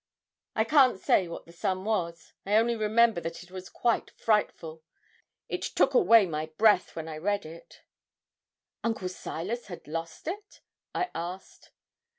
[0.55, 2.33] I can't say what the sum was.
[2.43, 4.81] I only remember that it was quite frightful.
[5.47, 7.83] It took away my breath when I read it.'
[8.83, 10.61] 'Uncle Silas had lost it?'
[10.95, 11.69] I asked.